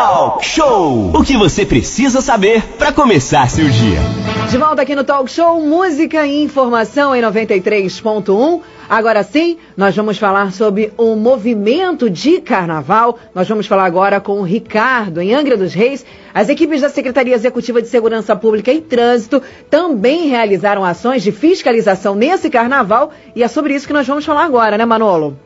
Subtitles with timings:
[0.00, 1.10] Talk Show.
[1.14, 3.98] O que você precisa saber para começar seu dia.
[4.48, 8.62] De volta aqui no Talk Show, música e informação em 93.1.
[8.88, 13.18] Agora sim, nós vamos falar sobre o movimento de carnaval.
[13.34, 16.02] Nós vamos falar agora com o Ricardo, em Angra dos Reis.
[16.32, 22.14] As equipes da Secretaria Executiva de Segurança Pública e Trânsito também realizaram ações de fiscalização
[22.14, 25.36] nesse carnaval e é sobre isso que nós vamos falar agora, né, Manolo?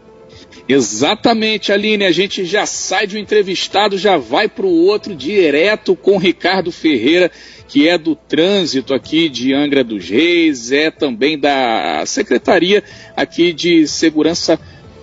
[0.68, 2.04] Exatamente, Aline.
[2.04, 6.72] A gente já sai de um entrevistado, já vai para o outro direto com Ricardo
[6.72, 7.30] Ferreira,
[7.68, 12.82] que é do trânsito aqui de Angra dos Reis, é também da Secretaria
[13.16, 14.58] aqui de Segurança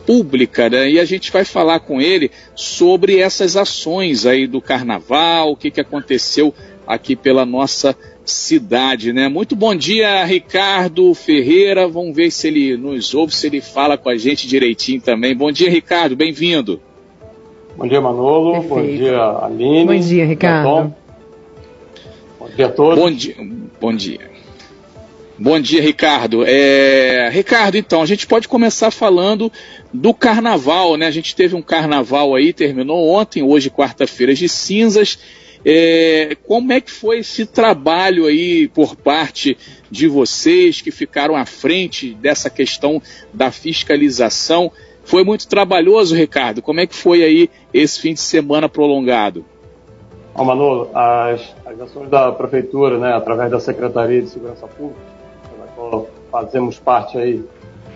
[0.05, 0.89] Pública, né?
[0.89, 5.69] E a gente vai falar com ele sobre essas ações aí do carnaval, o que,
[5.69, 6.53] que aconteceu
[6.87, 8.10] aqui pela nossa cidade,
[9.13, 9.27] né?
[9.27, 11.87] Muito bom dia, Ricardo Ferreira.
[11.87, 15.35] Vamos ver se ele nos ouve, se ele fala com a gente direitinho também.
[15.35, 16.79] Bom dia, Ricardo, bem-vindo.
[17.75, 18.51] Bom dia, Manolo.
[18.53, 18.75] Perfeito.
[18.75, 19.85] Bom dia, Aline.
[19.85, 20.95] Bom dia, Ricardo.
[22.39, 22.99] Bom dia a todos.
[22.99, 23.35] Bom dia.
[23.79, 24.31] Bom dia.
[25.39, 26.43] Bom dia, Ricardo.
[26.45, 27.27] É...
[27.31, 29.51] Ricardo, então, a gente pode começar falando
[29.91, 31.07] do carnaval, né?
[31.07, 35.17] A gente teve um carnaval aí, terminou ontem, hoje, quarta-feira de cinzas.
[35.63, 39.57] É, como é que foi esse trabalho aí por parte
[39.89, 44.71] de vocês que ficaram à frente dessa questão da fiscalização?
[45.03, 46.61] Foi muito trabalhoso, Ricardo.
[46.61, 49.45] Como é que foi aí esse fim de semana prolongado?
[50.33, 55.01] Ó, Manolo, as, as ações da prefeitura, né, através da Secretaria de Segurança Pública,
[55.59, 57.43] da qual fazemos parte aí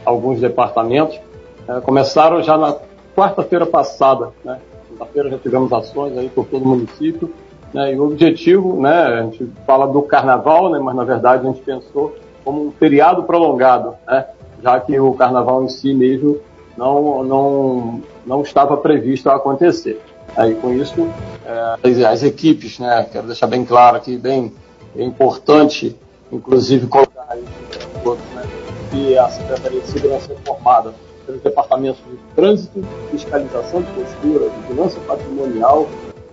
[0.03, 1.19] alguns departamentos,
[1.67, 2.75] é, começaram já na
[3.15, 4.59] quarta-feira passada, né?
[4.89, 7.33] Quinta-feira já tivemos ações aí por todo o município
[7.75, 7.93] né?
[7.93, 11.61] E o objetivo, né, a gente fala do carnaval, né, mas na verdade a gente
[11.61, 14.25] pensou como um feriado prolongado, né,
[14.63, 16.39] já que o carnaval em si mesmo
[16.77, 20.01] não, não, não estava previsto a acontecer.
[20.37, 21.09] Aí com isso,
[21.45, 24.53] é, as equipes, né, quero deixar bem claro aqui, bem,
[24.95, 25.93] importante,
[26.31, 28.43] inclusive colocar aí, né,
[28.89, 30.93] que a Secretaria de Segurança é formada
[31.25, 35.89] pelos departamentos de trânsito, fiscalização de postura, vigilância patrimonial,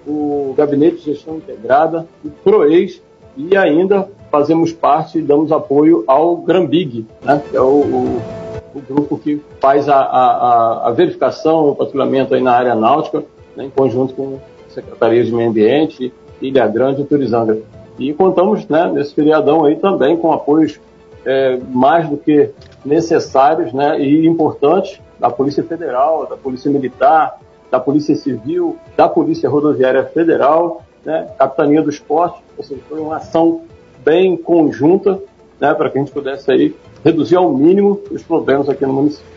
[0.07, 3.01] o Gabinete de Gestão Integrada, o PROEX
[3.37, 8.23] e ainda fazemos parte e damos apoio ao Grambig, né, que é o, o,
[8.75, 13.25] o grupo que faz a, a, a, verificação, o patrulhamento aí na área náutica,
[13.57, 17.59] né, em conjunto com Secretaria de Meio Ambiente, Ilha Grande e Turizanga.
[17.99, 20.81] E contamos né, nesse feriadão aí também com apoios
[21.25, 22.51] é, mais do que
[22.85, 27.39] necessários né, e importantes da Polícia Federal, da Polícia Militar,
[27.72, 33.16] da Polícia Civil, da Polícia Rodoviária Federal, né, Capitania do Esporte, ou seja, foi uma
[33.16, 33.62] ação
[34.05, 35.19] bem conjunta
[35.59, 39.32] né, para que a gente pudesse aí reduzir ao mínimo os problemas aqui no município.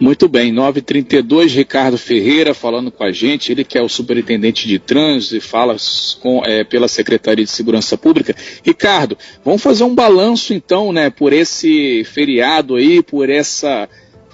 [0.00, 4.78] Muito bem, 932, Ricardo Ferreira falando com a gente, ele que é o superintendente de
[4.78, 5.76] trânsito e fala
[6.20, 8.34] com, é, pela Secretaria de Segurança Pública.
[8.62, 13.88] Ricardo, vamos fazer um balanço então, né, por esse feriado aí, por essa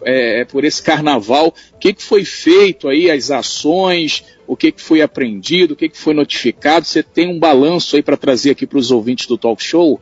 [0.04, 4.72] é, é, por esse carnaval, o que, que foi feito aí, as ações, o que,
[4.72, 6.84] que foi aprendido, o que, que foi notificado?
[6.84, 10.00] Você tem um balanço aí para trazer aqui para os ouvintes do Talk Show?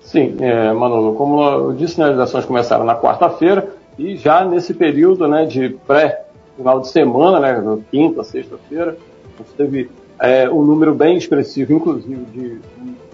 [0.00, 4.74] Sim, é, Manolo, como eu disse, né, as ações começaram na quarta-feira e já nesse
[4.74, 8.96] período né, de pré-final de semana, né, quinta, sexta-feira,
[9.38, 12.58] a gente teve é, um número bem expressivo, inclusive, de,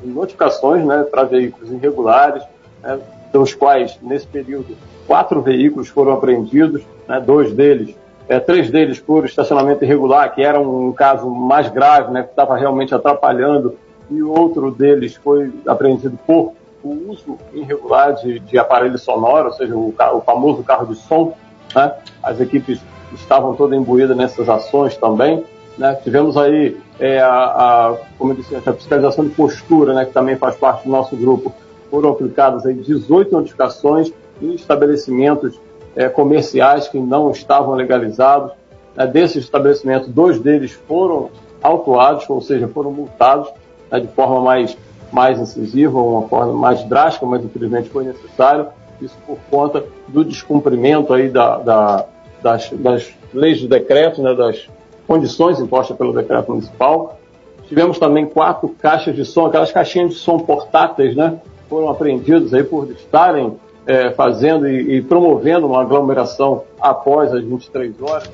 [0.03, 2.43] de notificações né, para veículos irregulares,
[2.83, 2.99] né,
[3.33, 4.77] dos quais, nesse período,
[5.07, 7.95] quatro veículos foram apreendidos, né, dois deles,
[8.29, 12.57] é, três deles por estacionamento irregular, que era um caso mais grave, né, que estava
[12.57, 13.77] realmente atrapalhando,
[14.11, 16.53] e outro deles foi apreendido por
[16.83, 21.35] o uso irregular de, de aparelho sonoro, ou seja, o, o famoso carro de som.
[21.75, 21.93] Né?
[22.23, 22.81] As equipes
[23.15, 25.45] estavam todas imbuídas nessas ações também.
[25.77, 25.95] Né?
[26.03, 30.37] Tivemos aí é, a, a, como eu disse, a fiscalização de postura, né, que também
[30.37, 31.53] faz parte do nosso grupo.
[31.91, 35.61] Foram aplicadas aí 18 notificações em estabelecimentos
[35.97, 38.53] é, comerciais que não estavam legalizados.
[38.97, 41.31] É, desses estabelecimentos, dois deles foram
[41.63, 43.49] autuados, ou seja, foram multados
[43.91, 44.77] né, de forma mais,
[45.13, 48.69] mais incisiva, uma forma mais drástica, mas infelizmente foi necessário.
[49.01, 52.07] Isso por conta do descumprimento aí da, da,
[52.43, 54.69] das, das, leis do decreto, né, das
[55.07, 57.19] condições impostas pelo decreto municipal.
[57.67, 61.39] Tivemos também quatro caixas de som, aquelas caixinhas de som portáteis, né,
[61.71, 63.57] foram apreendidos aí por estarem
[63.87, 68.31] é, fazendo e, e, promovendo uma aglomeração após as 23 horas.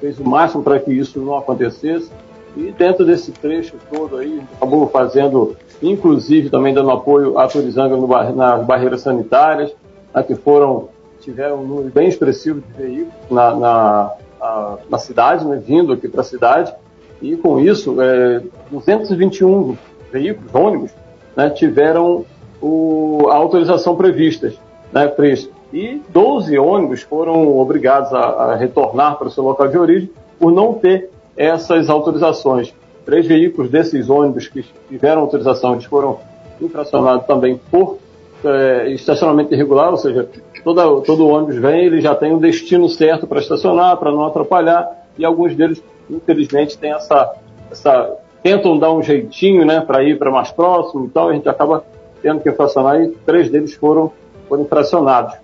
[0.00, 2.10] Fez o máximo para que isso não acontecesse.
[2.56, 7.96] E dentro desse trecho todo aí, acabou fazendo, inclusive também dando apoio à Turizanga
[8.32, 9.72] nas barreiras sanitárias,
[10.14, 10.88] né, que foram,
[11.20, 14.12] tiveram um número bem expressivo de veículos na, na,
[14.88, 16.72] na cidade, né, vindo aqui para a cidade.
[17.20, 19.76] E com isso, é, 221
[20.12, 20.90] veículos, ônibus,
[21.36, 22.24] né, tiveram
[22.60, 24.52] o, a autorização prevista,
[24.92, 25.50] né, preço.
[25.72, 30.50] E 12 ônibus foram obrigados a, a retornar para o seu local de origem por
[30.50, 32.72] não ter essas autorizações.
[33.04, 36.18] Três veículos desses ônibus que tiveram autorização, eles foram
[36.60, 37.98] infracionados também por
[38.44, 40.28] é, estacionamento irregular, ou seja,
[40.62, 45.06] toda, todo ônibus vem, ele já tem um destino certo para estacionar, para não atrapalhar,
[45.16, 47.34] e alguns deles, infelizmente, têm essa,
[47.70, 51.48] essa tentam dar um jeitinho, né, para ir para mais próximo e tal, a gente
[51.48, 51.84] acaba
[52.22, 54.12] tendo que infracionar e três deles foram,
[54.48, 55.34] foram infracionados.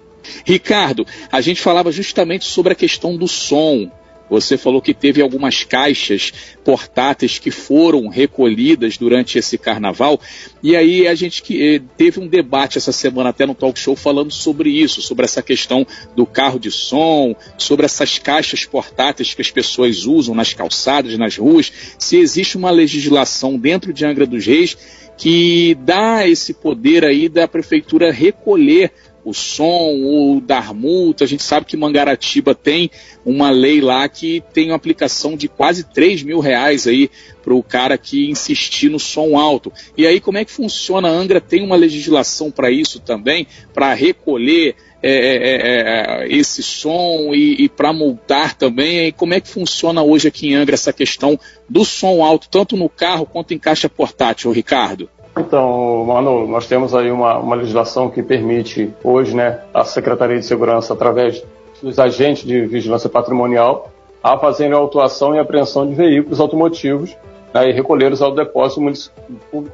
[0.44, 3.90] Ricardo, a gente falava justamente sobre a questão do som.
[4.40, 6.32] Você falou que teve algumas caixas
[6.64, 10.20] portáteis que foram recolhidas durante esse carnaval,
[10.62, 13.94] e aí a gente que, eh, teve um debate essa semana até no talk show
[13.94, 15.86] falando sobre isso, sobre essa questão
[16.16, 21.36] do carro de som, sobre essas caixas portáteis que as pessoas usam nas calçadas, nas
[21.36, 24.76] ruas, se existe uma legislação dentro de Angra dos Reis
[25.16, 28.92] que dá esse poder aí da prefeitura recolher
[29.24, 31.24] o som ou dar multa.
[31.24, 32.90] A gente sabe que Mangaratiba tem
[33.24, 37.10] uma lei lá que tem uma aplicação de quase 3 mil reais aí
[37.42, 39.72] para o cara que insistir no som alto.
[39.96, 41.08] E aí como é que funciona?
[41.08, 46.62] A Angra tem uma legislação para isso também, para recolher é, é, é, é, esse
[46.62, 49.08] som e, e para multar também.
[49.08, 51.38] E como é que funciona hoje aqui em Angra essa questão
[51.68, 55.08] do som alto, tanto no carro quanto em caixa portátil, Ricardo?
[55.36, 60.46] Então, Manu, nós temos aí uma, uma legislação que permite hoje, né, a Secretaria de
[60.46, 61.44] Segurança, através
[61.82, 63.90] dos agentes de vigilância patrimonial,
[64.22, 67.16] a fazerem autuação e apreensão de veículos automotivos
[67.52, 68.80] né, e recolhê-los ao depósito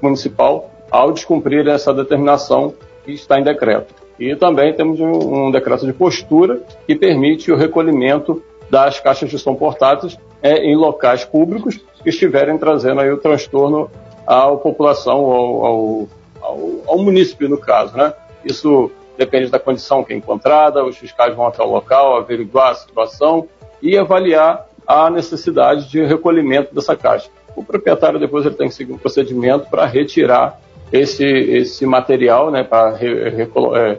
[0.03, 2.75] municipal ao descumprir essa determinação
[3.05, 3.95] que está em decreto.
[4.19, 9.39] E também temos um, um decreto de postura que permite o recolhimento das caixas de
[9.39, 13.91] som portáteis é, em locais públicos que estiverem trazendo aí o transtorno
[14.31, 16.09] à população, ao, ao,
[16.41, 17.97] ao, ao município, no caso.
[17.97, 18.13] Né?
[18.45, 18.89] Isso
[19.19, 23.49] depende da condição que é encontrada, os fiscais vão até o local, averiguar a situação
[23.83, 27.29] e avaliar a necessidade de recolhimento dessa caixa.
[27.57, 30.61] O proprietário depois ele tem que seguir um procedimento para retirar
[30.93, 33.99] esse, esse material, né, para re, é,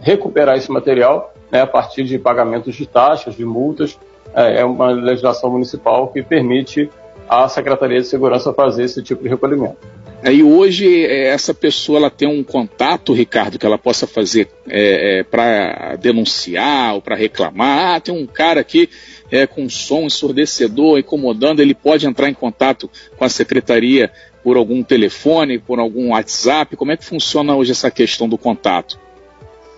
[0.00, 3.96] recuperar esse material né, a partir de pagamentos de taxas, de multas.
[4.34, 6.90] É, é uma legislação municipal que permite
[7.28, 9.76] a Secretaria de Segurança fazer esse tipo de recolhimento.
[10.24, 15.20] E hoje é, essa pessoa ela tem um contato, Ricardo, que ela possa fazer é,
[15.20, 17.96] é, para denunciar ou para reclamar.
[17.96, 18.88] Ah, tem um cara aqui
[19.30, 24.10] é, com som ensurdecedor, incomodando, ele pode entrar em contato com a secretaria
[24.42, 26.76] por algum telefone, por algum WhatsApp.
[26.76, 28.98] Como é que funciona hoje essa questão do contato?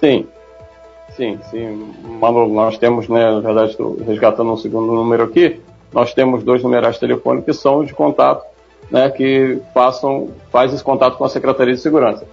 [0.01, 0.27] Sim,
[1.17, 1.93] sim, sim.
[2.21, 5.61] Nós temos, né, na verdade, estou resgatando um segundo número aqui
[5.93, 8.45] nós temos dois numerais telefônicos que são de contato,
[8.91, 12.27] né, que façam, faz esse contato com a Secretaria de Segurança,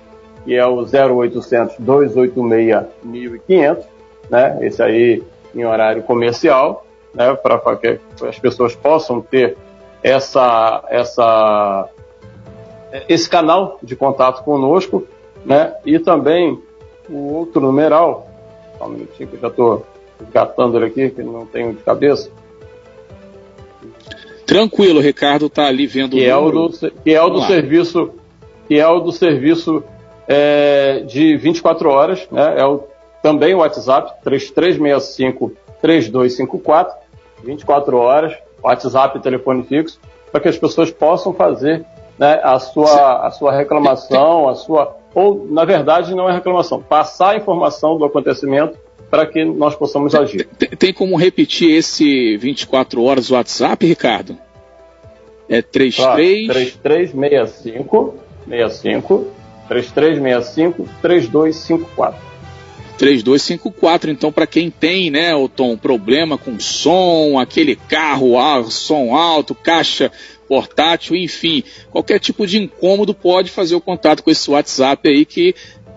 [0.44, 3.86] que é o 0800 286 1500,
[4.30, 5.24] né, esse aí
[5.54, 9.58] em horário comercial, né, para que as pessoas possam ter
[10.04, 11.90] essa, essa,
[13.08, 15.08] esse canal de contato conosco,
[15.46, 16.62] né, e também
[17.10, 18.28] o outro numeral,
[18.78, 19.86] só um minutinho que eu já estou
[20.19, 22.30] resgatando ele aqui, que não tenho de cabeça,
[24.45, 26.69] Tranquilo, o Ricardo está ali vendo que o é o do,
[27.03, 28.12] que é o do serviço
[28.67, 29.84] que é o do serviço
[30.27, 32.55] é, de 24 horas, né?
[32.58, 32.84] É o,
[33.22, 37.05] também o WhatsApp 3365 3254
[37.43, 40.00] 24 horas, WhatsApp e telefone fixo,
[40.31, 41.86] para que as pessoas possam fazer
[42.17, 44.98] né, a, sua, a sua reclamação, a sua.
[45.13, 48.77] Ou, na verdade, não é reclamação, passar a informação do acontecimento
[49.09, 50.47] para que nós possamos agir.
[50.57, 54.38] Tem, tem, como repetir esse 24 horas WhatsApp, Ricardo?
[55.47, 56.47] É 33...
[56.47, 58.15] 3365
[58.47, 59.27] 65
[59.67, 62.35] 3365 3254.
[62.97, 68.35] 3254, então para quem tem, né, o Tom, problema com som, aquele carro,
[68.69, 70.12] som alto, caixa
[70.47, 75.55] portátil, enfim, qualquer tipo de incômodo pode fazer o contato com esse WhatsApp aí que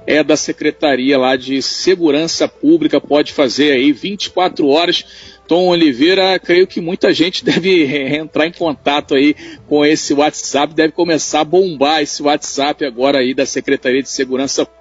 [0.09, 5.05] é da Secretaria lá de Segurança Pública, pode fazer aí 24 horas.
[5.47, 7.85] Tom Oliveira, creio que muita gente deve
[8.17, 9.37] entrar em contato aí
[9.67, 14.65] com esse WhatsApp, deve começar a bombar esse WhatsApp agora aí da Secretaria de Segurança
[14.65, 14.78] Pública,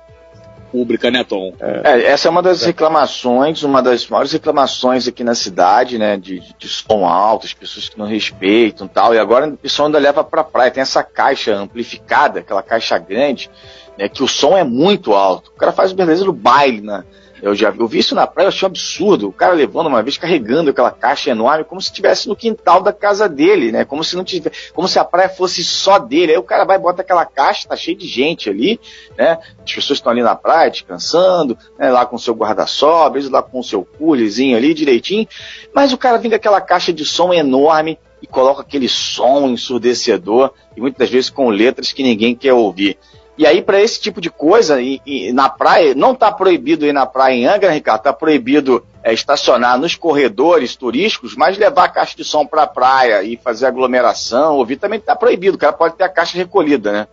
[1.12, 1.54] né, Tom?
[1.60, 6.42] É, essa é uma das reclamações, uma das maiores reclamações aqui na cidade, né, de,
[6.58, 10.24] de som alto, as pessoas que não respeitam tal, e agora o pessoal ainda leva
[10.24, 13.50] pra praia, tem essa caixa amplificada, aquela caixa grande,
[13.98, 15.52] né, que o som é muito alto.
[15.56, 17.04] O cara faz beleza do baile na,
[17.42, 19.30] Eu já eu vi isso na praia, eu achei um absurdo.
[19.30, 22.92] O cara levando uma vez, carregando aquela caixa enorme, como se estivesse no quintal da
[22.92, 23.86] casa dele, né?
[23.86, 26.32] Como se não tivesse, como se a praia fosse só dele.
[26.32, 28.80] Aí o cara vai bota aquela caixa, tá cheio de gente ali,
[29.18, 29.38] né?
[29.64, 31.92] As pessoas estão ali na praia, descansando, né?
[31.92, 35.28] lá com seu guarda-sol, às vezes lá com o seu culezinho ali direitinho.
[35.74, 40.52] Mas o cara vem com aquela caixa de som enorme e coloca aquele som ensurdecedor
[40.76, 42.98] e muitas vezes com letras que ninguém quer ouvir.
[43.38, 46.94] E aí, para esse tipo de coisa, e, e na praia, não está proibido ir
[46.94, 51.90] na praia em Angra, Ricardo, está proibido é, estacionar nos corredores turísticos, mas levar a
[51.90, 55.56] caixa de som para a praia e fazer aglomeração, ouvir, também está proibido.
[55.56, 57.08] O cara pode ter a caixa recolhida, né?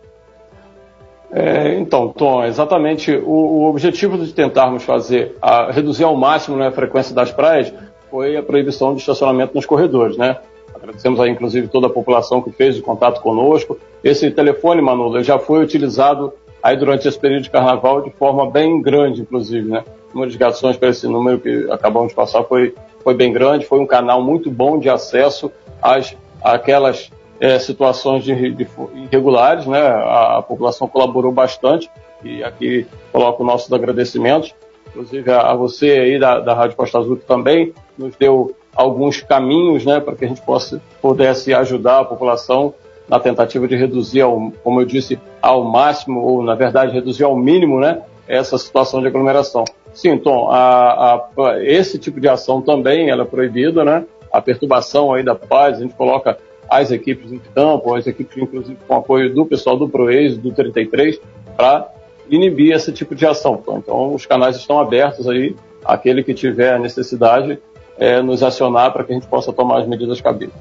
[1.31, 6.69] É, então, Tom, exatamente o, o, objetivo de tentarmos fazer, a, reduzir ao máximo né,
[6.69, 7.73] a frequência das praias,
[8.09, 10.39] foi a proibição de estacionamento nos corredores, né?
[10.75, 13.79] Agradecemos aí, inclusive, toda a população que fez o contato conosco.
[14.03, 18.83] Esse telefone, Manolo, já foi utilizado aí durante esse período de carnaval de forma bem
[18.83, 19.85] grande, inclusive, né?
[20.11, 23.67] O número de ligações para esse número que acabamos de passar foi, foi bem grande,
[23.67, 25.51] foi um canal muito bom de acesso
[25.81, 29.81] às, àquelas é, situações de, de, irregulares, né?
[29.81, 31.91] A, a, população colaborou bastante
[32.23, 34.55] e aqui coloco nossos agradecimentos,
[34.89, 39.21] inclusive a, a você aí da, da Rádio Costa Azul que também nos deu alguns
[39.21, 42.75] caminhos né, para que a gente possa, pudesse ajudar a população
[43.09, 47.37] na tentativa de reduzir, ao, como eu disse, ao máximo, ou na verdade reduzir ao
[47.37, 49.65] mínimo né, essa situação de aglomeração.
[49.93, 54.05] Sim, Tom, a, a, esse tipo de ação também ela é proibida, né?
[54.33, 56.37] A perturbação aí da paz, a gente coloca
[56.69, 61.21] as equipes em campo, as equipes inclusive com apoio do pessoal do ProEx, do 33,
[61.57, 61.89] para
[62.29, 63.63] inibir esse tipo de ação.
[63.69, 65.55] Então, os canais estão abertos aí,
[65.85, 67.61] aquele que tiver necessidade
[67.99, 70.53] é, nos acionar para que a gente possa tomar as medidas cabíveis.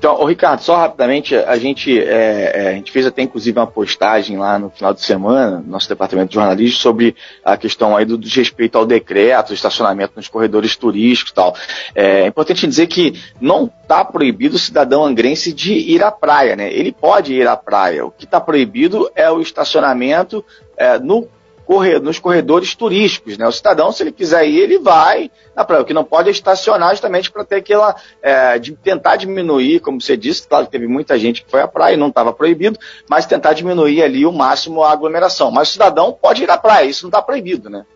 [0.00, 3.66] Então, o Ricardo, só rapidamente, a gente, é, é, a gente fez até inclusive uma
[3.66, 7.14] postagem lá no final de semana, nosso departamento de jornalismo, sobre
[7.44, 11.54] a questão aí do desrespeito ao decreto, estacionamento nos corredores turísticos e tal.
[11.94, 16.56] É, é importante dizer que não está proibido o cidadão angrense de ir à praia,
[16.56, 16.72] né?
[16.72, 18.06] Ele pode ir à praia.
[18.06, 20.42] O que está proibido é o estacionamento
[20.78, 21.28] é, no
[21.70, 23.38] correr, nos corredores turísticos.
[23.38, 23.46] Né?
[23.46, 25.82] O cidadão, se ele quiser ir, ele vai na praia.
[25.82, 27.94] O que não pode é estacionar justamente para ter aquela.
[28.20, 31.68] É, de tentar diminuir, como você disse, claro que teve muita gente que foi à
[31.68, 32.76] praia e não estava proibido,
[33.08, 35.52] mas tentar diminuir ali o máximo a aglomeração.
[35.52, 37.86] Mas o cidadão pode ir à praia, isso não está proibido, né?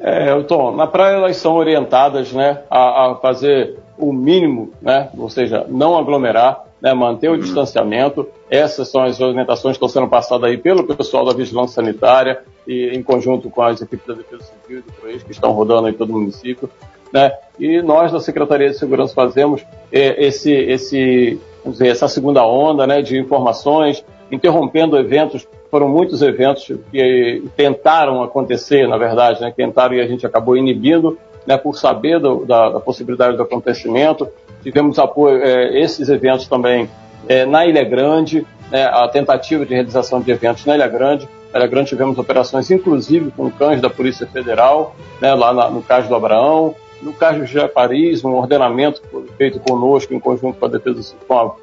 [0.00, 5.28] É, Tom, na praia elas são orientadas né, a, a fazer o mínimo, né, ou
[5.28, 7.38] seja, não aglomerar, né, manter o uhum.
[7.38, 8.26] distanciamento.
[8.50, 12.90] Essas são as orientações que estão sendo passadas aí pelo pessoal da Vigilância Sanitária e
[12.94, 15.92] em conjunto com as equipes da Defesa Civil e do PROES que estão rodando em
[15.92, 16.70] todo o município.
[17.12, 17.32] Né?
[17.58, 23.02] E nós da Secretaria de Segurança fazemos é, esse, esse, dizer, essa segunda onda né,
[23.02, 25.46] de informações, interrompendo eventos.
[25.70, 31.18] Foram muitos eventos que tentaram acontecer, na verdade, né, tentaram e a gente acabou inibindo
[31.46, 34.28] né, por saber do, da, da possibilidade do acontecimento.
[34.62, 36.88] Tivemos apoio, é, esses eventos também
[37.28, 41.28] é, na Ilha Grande, né, a tentativa de realização de eventos na Ilha Grande.
[41.52, 45.82] Na Ilha Grande tivemos operações, inclusive, com cães da Polícia Federal, né, lá na, no
[45.82, 46.74] caso do Abraão.
[47.00, 49.00] No caso de Paris, um ordenamento
[49.36, 51.54] feito conosco, em conjunto com a defesa, com a,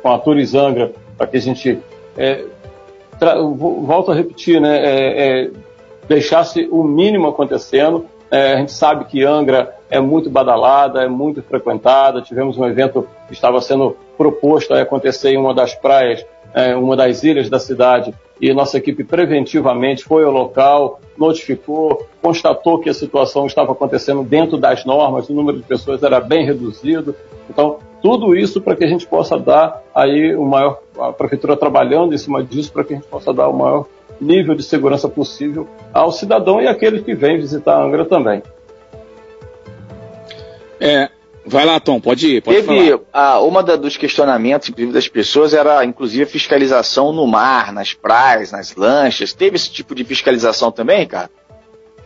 [0.00, 1.80] com a Turizangra, para que a gente,
[2.16, 2.44] é,
[3.56, 5.50] volto a repetir, né, é, é,
[6.08, 8.06] deixasse o mínimo acontecendo.
[8.30, 12.22] É, a gente sabe que Angra é muito badalada, é muito frequentada.
[12.22, 16.96] Tivemos um evento que estava sendo proposto a acontecer em uma das praias, é, uma
[16.96, 22.94] das ilhas da cidade, e nossa equipe preventivamente foi ao local, notificou, constatou que a
[22.94, 27.14] situação estava acontecendo dentro das normas, o número de pessoas era bem reduzido.
[27.50, 32.14] Então, tudo isso para que a gente possa dar aí o maior, a prefeitura trabalhando
[32.14, 33.86] em cima disso para que a gente possa dar o maior
[34.20, 38.42] nível de segurança possível ao cidadão e àquele que vem visitar a Angra também.
[40.80, 41.08] É,
[41.44, 42.42] vai lá, Tom, pode ir.
[42.42, 47.26] Pode Teve a, uma da, dos questionamentos, inclusive, das pessoas era, inclusive, a fiscalização no
[47.26, 49.32] mar, nas praias, nas lanchas.
[49.32, 51.30] Teve esse tipo de fiscalização também, cara?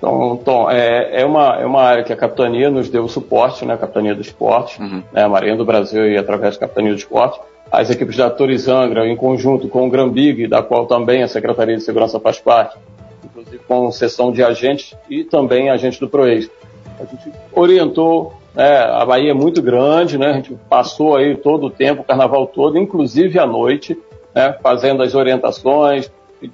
[0.02, 3.74] Então, Tom, é, é, uma, é uma área que a capitania nos deu suporte, né?
[3.74, 5.00] A capitania do esporte, uhum.
[5.12, 7.40] né, a Marinha do Brasil e através da capitania do esporte.
[7.70, 11.82] As equipes da Torizangra, em conjunto com o Grambig, da qual também a Secretaria de
[11.82, 12.76] Segurança faz parte,
[13.24, 16.50] inclusive com sessão de agentes e também agentes do PROEX.
[16.98, 20.26] A gente orientou é, a Bahia é muito grande, né?
[20.28, 23.98] A gente passou aí todo o tempo, o carnaval todo, inclusive à noite,
[24.34, 24.56] né?
[24.62, 26.10] Fazendo as orientações,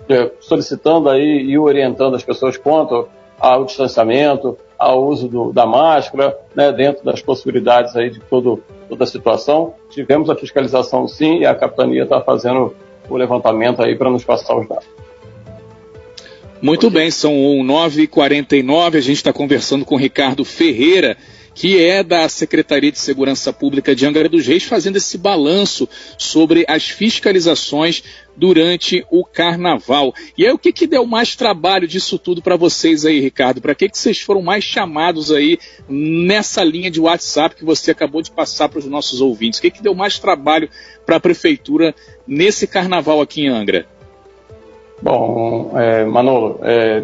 [0.09, 6.39] é, solicitando aí e orientando as pessoas quanto ao distanciamento, ao uso do, da máscara,
[6.55, 6.71] né?
[6.71, 9.75] Dentro das possibilidades aí de todo, toda a situação.
[9.91, 12.75] Tivemos a fiscalização sim e a capitania está fazendo
[13.09, 14.87] o levantamento aí para nos passar os dados.
[16.61, 21.17] Muito bem, são 9h49, a gente está conversando com Ricardo Ferreira,
[21.59, 26.65] que é da Secretaria de Segurança Pública de Angra dos Reis, fazendo esse balanço sobre
[26.69, 28.05] as fiscalizações
[28.37, 30.15] durante o carnaval.
[30.37, 33.61] E aí, o que, que deu mais trabalho disso tudo para vocês aí, Ricardo?
[33.61, 38.23] Para que, que vocês foram mais chamados aí nessa linha de WhatsApp que você acabou
[38.23, 39.59] de passar para os nossos ouvintes?
[39.59, 40.71] O que, que deu mais trabalho
[41.05, 41.93] para a Prefeitura
[42.25, 43.85] nesse carnaval aqui em Angra?
[45.03, 47.03] Bom, é, Manolo, é,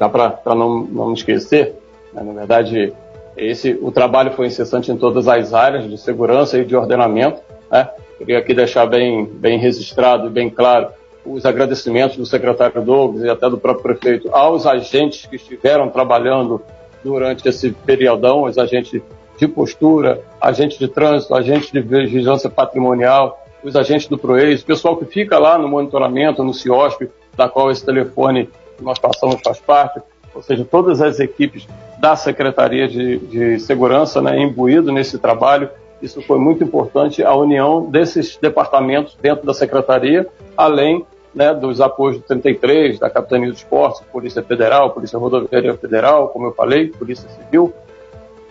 [0.00, 1.76] dá para não, não esquecer,
[2.12, 2.92] né, na verdade,
[3.36, 7.40] esse, o trabalho foi incessante em todas as áreas de segurança e de ordenamento.
[7.70, 7.88] Né?
[8.18, 10.88] Queria aqui deixar bem, bem registrado e bem claro
[11.24, 16.60] os agradecimentos do secretário Douglas e até do próprio prefeito aos agentes que estiveram trabalhando
[17.02, 19.02] durante esse periodão, os agentes
[19.36, 24.96] de postura, agentes de trânsito, agentes de vigilância patrimonial, os agentes do PROEIS, o pessoal
[24.96, 29.58] que fica lá no monitoramento, no CIOSP, da qual esse telefone que nós passamos faz
[29.58, 30.00] parte,
[30.34, 31.66] ou seja, todas as equipes
[31.98, 35.70] da Secretaria de, de Segurança né, imbuído nesse trabalho.
[36.02, 40.26] Isso foi muito importante, a união desses departamentos dentro da Secretaria,
[40.56, 46.28] além né, dos apoios do 33, da Capitania do Esporte, Polícia Federal, Polícia Rodoviária Federal,
[46.28, 47.72] como eu falei, Polícia Civil.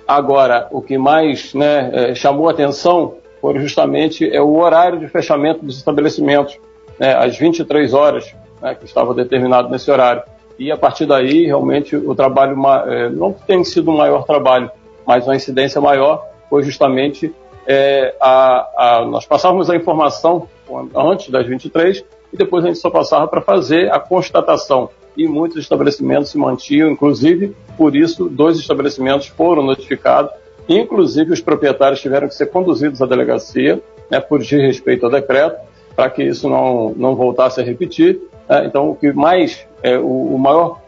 [0.08, 5.66] Agora, o que mais né, é, chamou atenção foi justamente é o horário de fechamento
[5.66, 6.58] dos estabelecimentos,
[7.00, 10.24] né, às 23 horas, né, que estava determinado nesse horário.
[10.58, 12.56] E a partir daí, realmente, o trabalho
[12.88, 14.70] é, não tem sido o maior trabalho,
[15.06, 17.34] mas uma incidência maior foi justamente
[17.66, 20.48] é, a, a, nós passávamos a informação
[20.96, 24.90] antes das 23 e depois a gente só passava para fazer a constatação.
[25.16, 30.32] E muitos estabelecimentos se mantinham, inclusive, por isso, dois estabelecimentos foram notificados,
[30.68, 35.58] inclusive os proprietários tiveram que ser conduzidos à delegacia, né, por desrespeito ao decreto,
[35.96, 38.20] para que isso não, não voltasse a repetir.
[38.48, 38.66] Né?
[38.66, 40.80] Então, o que mais, é, o, o, maior,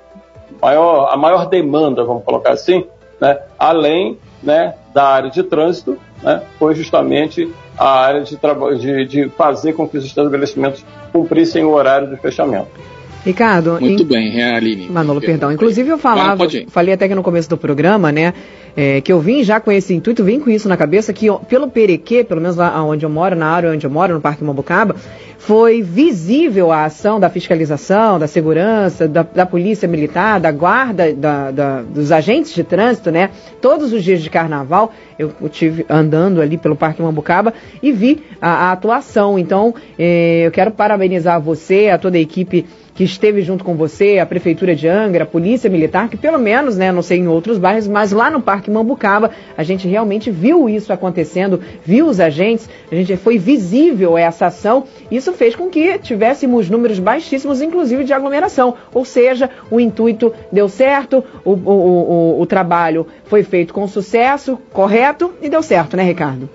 [0.62, 2.86] maior, a maior demanda, vamos colocar assim,
[3.20, 8.38] né, além né, da área de trânsito, né, foi justamente a área de,
[8.80, 12.70] de, de fazer com que os estabelecimentos cumprissem o horário de fechamento.
[13.26, 13.78] Ricardo.
[13.80, 14.06] Muito in...
[14.06, 14.88] bem, Aline.
[14.88, 15.52] Manolo, perdão.
[15.52, 18.34] Inclusive eu falava, falei até que no começo do programa, né,
[18.78, 21.68] é, que eu vim já com esse intuito, vim com isso na cabeça, que pelo
[21.68, 24.96] Perequê, pelo menos lá onde eu moro, na área onde eu moro, no Parque Mambucaba,
[25.40, 31.52] foi visível a ação da fiscalização, da segurança, da, da polícia militar, da guarda, da,
[31.52, 33.30] da, dos agentes de trânsito, né?
[33.62, 38.24] Todos os dias de carnaval, eu, eu tive andando ali pelo Parque Mambucaba e vi
[38.42, 39.38] a, a atuação.
[39.38, 44.20] Então, eh, eu quero parabenizar você, a toda a equipe que esteve junto com você,
[44.20, 47.58] a Prefeitura de Angra, a Polícia Militar, que pelo menos, né, não sei em outros
[47.58, 52.70] bairros, mas lá no Parque Mambucaba, a gente realmente viu isso acontecendo, viu os agentes,
[52.90, 54.86] a gente foi visível essa ação.
[55.12, 58.76] Isso fez com que tivéssemos números baixíssimos, inclusive de aglomeração.
[58.94, 64.58] Ou seja, o intuito deu certo, o, o, o, o trabalho foi feito com sucesso,
[64.72, 66.50] correto, e deu certo, né, Ricardo?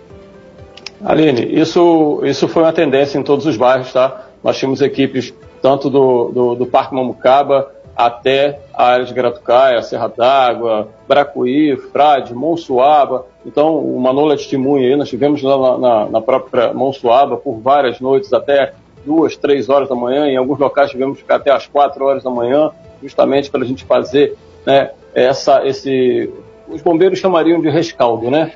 [1.04, 4.26] Aline, isso, isso foi uma tendência em todos os bairros, tá?
[4.42, 10.08] Nós tínhamos equipes tanto do, do, do Parque Mamucaba até a área de Gratucaia, Serra
[10.08, 13.26] d'Água, Bracuí, Frade, Monsuaba.
[13.44, 18.00] Então, o Manolo é testemunha aí, nós estivemos lá na, na, própria Monsuaba por várias
[18.00, 18.72] noites, até
[19.04, 22.22] duas, três horas da manhã, em alguns locais tivemos que ficar até as quatro horas
[22.22, 22.70] da manhã,
[23.02, 26.30] justamente para a gente fazer né, essa, esse,
[26.68, 28.52] os bombeiros chamariam de rescaldo, né?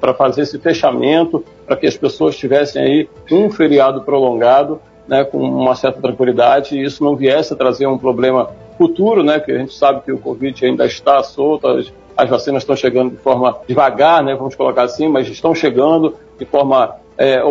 [0.00, 5.38] Para fazer esse fechamento, para que as pessoas tivessem aí um feriado prolongado né, com
[5.38, 9.58] uma certa tranquilidade e isso não viesse a trazer um problema futuro, né, que a
[9.58, 13.58] gente sabe que o Covid ainda está solto, as, as vacinas estão chegando de forma
[13.66, 17.42] devagar, né, vamos colocar assim, mas estão chegando de forma é,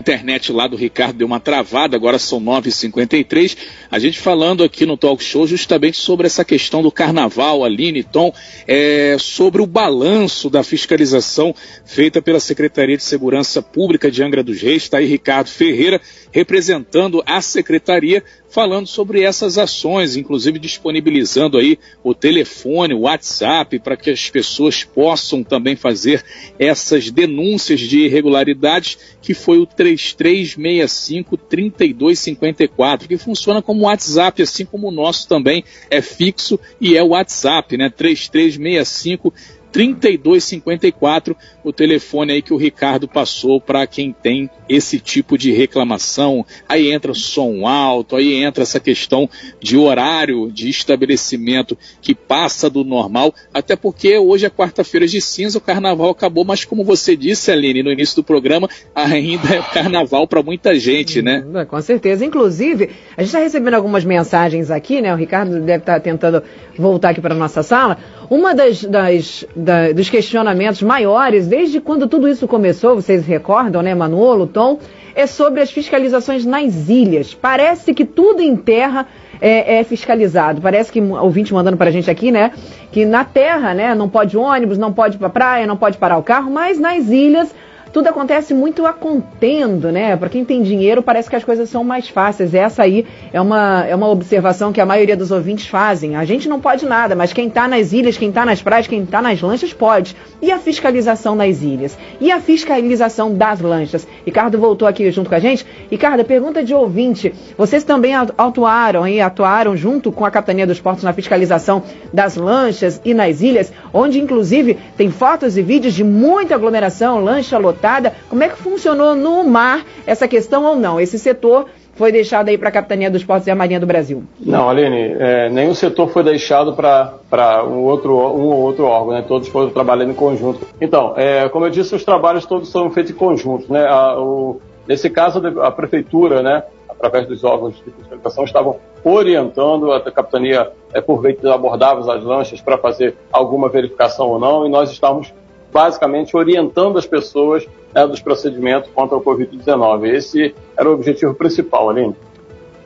[0.00, 3.56] internet lá do Ricardo deu uma travada, agora são 9h53.
[3.90, 8.32] A gente falando aqui no talk show justamente sobre essa questão do carnaval, Aline, Tom,
[8.66, 11.54] é, sobre o balanço da fiscalização
[11.84, 14.84] feita pela Secretaria de Segurança Pública de Angra dos Reis.
[14.84, 16.00] Está aí Ricardo Ferreira
[16.32, 18.22] representando a secretaria
[18.54, 24.84] falando sobre essas ações, inclusive disponibilizando aí o telefone, o WhatsApp, para que as pessoas
[24.84, 26.24] possam também fazer
[26.56, 34.86] essas denúncias de irregularidades, que foi o 3365 3254, que funciona como WhatsApp, assim como
[34.86, 37.90] o nosso também é fixo e é o WhatsApp, né?
[37.90, 39.34] 3365
[39.74, 46.46] 3254 o telefone aí que o Ricardo passou para quem tem esse tipo de reclamação.
[46.68, 49.28] Aí entra som alto, aí entra essa questão
[49.60, 55.58] de horário de estabelecimento que passa do normal, até porque hoje é quarta-feira de cinza,
[55.58, 60.28] o carnaval acabou, mas como você disse, Aline, no início do programa, ainda é carnaval
[60.28, 61.44] para muita gente, né?
[61.68, 62.24] Com certeza.
[62.24, 65.12] Inclusive, a gente está recebendo algumas mensagens aqui, né?
[65.12, 66.44] O Ricardo deve estar tá tentando
[66.78, 67.98] voltar aqui para nossa sala.
[68.28, 73.94] Uma das, das da, dos questionamentos maiores, desde quando tudo isso começou, vocês recordam, né,
[73.94, 74.78] Manolo, Tom,
[75.14, 77.34] é sobre as fiscalizações nas ilhas.
[77.34, 79.06] Parece que tudo em terra
[79.40, 80.60] é, é, fiscalizado.
[80.60, 82.50] Parece que ouvinte mandando para a gente aqui, né?
[82.90, 83.94] Que na terra, né?
[83.94, 87.08] Não pode ônibus, não pode ir para praia, não pode parar o carro, mas nas
[87.08, 87.54] ilhas
[87.94, 90.16] tudo acontece muito a contendo, né?
[90.16, 92.52] Para quem tem dinheiro, parece que as coisas são mais fáceis.
[92.52, 96.16] Essa aí é uma, é uma observação que a maioria dos ouvintes fazem.
[96.16, 99.04] A gente não pode nada, mas quem está nas ilhas, quem está nas praias, quem
[99.04, 100.16] está nas lanchas, pode.
[100.42, 101.96] E a fiscalização nas ilhas?
[102.20, 104.08] E a fiscalização das lanchas?
[104.26, 105.64] Ricardo voltou aqui junto com a gente.
[105.88, 107.32] Ricardo, pergunta de ouvinte.
[107.56, 113.00] Vocês também atuaram e atuaram junto com a Capitania dos Portos na fiscalização das lanchas
[113.04, 117.83] e nas ilhas, onde inclusive tem fotos e vídeos de muita aglomeração, lancha lotada
[118.28, 121.00] como é que funcionou no mar essa questão ou não?
[121.00, 124.24] Esse setor foi deixado aí para a Capitania dos Portos e a Marinha do Brasil?
[124.40, 129.24] Não, Aline, é, nenhum setor foi deixado para um, outro, um ou outro órgão, né?
[129.26, 130.66] todos foram trabalhando em conjunto.
[130.80, 133.72] Então, é, como eu disse, os trabalhos todos são feitos em conjunto.
[133.72, 133.86] Né?
[133.86, 140.00] A, o, nesse caso, a Prefeitura, né, através dos órgãos de fiscalização, estavam orientando a
[140.10, 144.90] Capitania, é, por vezes abordava as lanchas para fazer alguma verificação ou não, e nós
[144.90, 145.32] estávamos
[145.74, 150.06] basicamente orientando as pessoas né, dos procedimentos contra o Covid-19.
[150.06, 152.14] Esse era o objetivo principal, Aline.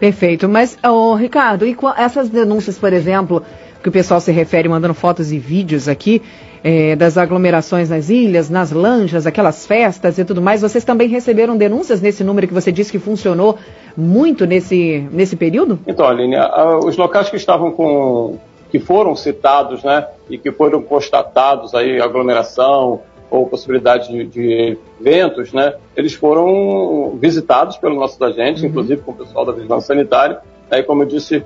[0.01, 0.49] Perfeito.
[0.49, 3.43] Mas, oh, Ricardo, e essas denúncias, por exemplo,
[3.83, 6.23] que o pessoal se refere mandando fotos e vídeos aqui,
[6.65, 11.57] é, das aglomerações nas ilhas, nas lanchas, aquelas festas e tudo mais, vocês também receberam
[11.57, 13.59] denúncias nesse número que você disse que funcionou
[13.97, 15.79] muito nesse, nesse período?
[15.87, 18.39] Então, Aline, a, os locais que estavam com,
[18.71, 23.01] que foram citados, né, e que foram constatados aí aglomeração
[23.31, 28.69] ou possibilidade de, de eventos, né, eles foram visitados pelo nosso agente, uhum.
[28.69, 30.41] inclusive com o pessoal da vigilância sanitária.
[30.71, 31.43] Aí, como eu disse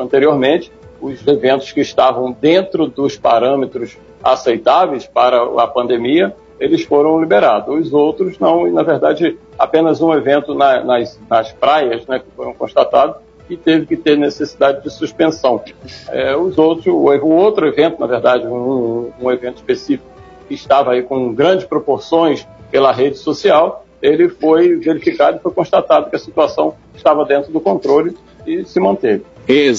[0.00, 7.86] anteriormente, os eventos que estavam dentro dos parâmetros aceitáveis para a pandemia, eles foram liberados.
[7.86, 12.30] Os outros não, e na verdade apenas um evento na, nas, nas praias, né, que
[12.34, 13.16] foram constatados,
[13.48, 15.62] e teve que ter necessidade de suspensão.
[16.08, 20.08] É, os outros, o, outro evento, na verdade, um, um evento específico
[20.48, 26.10] que estava aí com grandes proporções pela rede social, ele foi verificado e foi constatado
[26.10, 29.22] que a situação estava dentro do controle e se manteve.
[29.48, 29.70] É,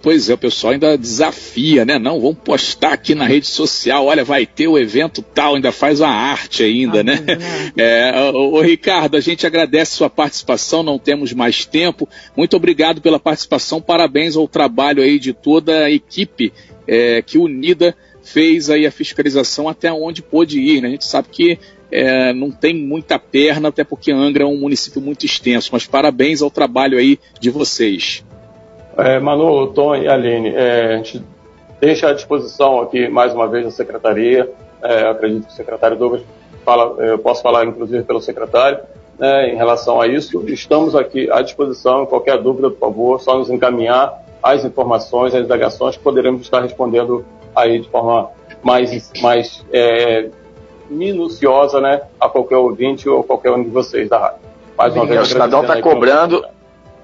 [0.00, 1.98] pois é, o pessoal ainda desafia, né?
[1.98, 6.00] Não, vamos postar aqui na rede social, olha, vai ter o evento tal, ainda faz
[6.00, 7.20] a arte ainda, ah, né?
[7.26, 7.72] né?
[7.76, 12.08] É, o, Ricardo, a gente agradece sua participação, não temos mais tempo.
[12.36, 16.52] Muito obrigado pela participação, parabéns ao trabalho aí de toda a equipe
[16.86, 20.88] é, que unida fez aí a fiscalização até onde pôde ir, né?
[20.88, 21.58] A gente sabe que
[21.90, 26.42] é, não tem muita perna, até porque Angra é um município muito extenso, mas parabéns
[26.42, 28.24] ao trabalho aí de vocês.
[28.96, 31.22] É, Manu, Tom e Aline, é, a gente
[31.80, 34.50] deixa à disposição aqui mais uma vez a secretaria.
[34.82, 36.22] É, acredito que o secretário Douglas
[36.64, 38.80] fala, é, eu posso falar inclusive pelo secretário
[39.18, 40.44] né, em relação a isso.
[40.48, 42.06] Estamos aqui à disposição.
[42.06, 47.24] Qualquer dúvida, por favor, só nos encaminhar as informações, as indagações que poderemos estar respondendo
[47.54, 48.30] aí de forma
[48.62, 50.28] mais, mais é,
[50.88, 54.38] minuciosa, né, a qualquer ouvinte ou qualquer um de vocês da rádio.
[54.76, 56.44] Mais uma vez, o cidadão está cobrando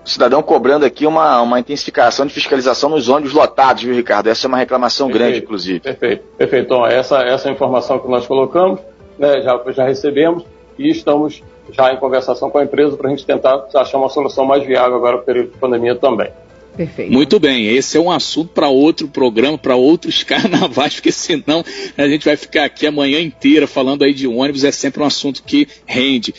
[0.04, 4.28] cidadão cobrando aqui uma, uma intensificação de fiscalização nos ônibus lotados, viu, Ricardo?
[4.28, 5.80] Essa é uma reclamação perfeito, grande, inclusive.
[5.80, 6.64] Perfeito, perfeito.
[6.66, 8.80] Então, essa, essa informação que nós colocamos,
[9.18, 10.44] né, já, já recebemos
[10.78, 14.44] e estamos já em conversação com a empresa para a gente tentar achar uma solução
[14.44, 16.30] mais viável agora para o período de pandemia também.
[16.76, 17.12] Perfeito.
[17.12, 21.64] Muito bem, esse é um assunto para outro programa, para outros carnavais, porque senão
[21.96, 25.06] a gente vai ficar aqui a manhã inteira falando aí de ônibus, é sempre um
[25.06, 26.34] assunto que rende.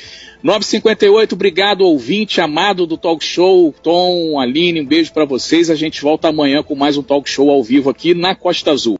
[0.46, 5.72] 958, obrigado ouvinte amado do Talk Show, Tom, Aline, um beijo para vocês.
[5.72, 8.94] A gente volta amanhã com mais um Talk Show ao vivo aqui na Costa Azul.